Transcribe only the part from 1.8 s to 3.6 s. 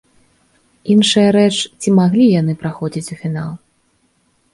ці маглі яны праходзіць у фінал.